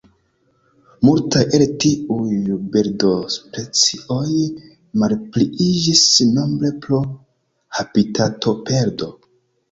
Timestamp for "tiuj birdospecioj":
1.81-4.29